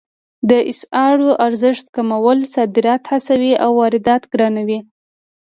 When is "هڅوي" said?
3.13-3.53